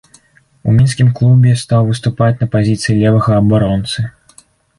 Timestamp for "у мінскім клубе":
0.69-1.53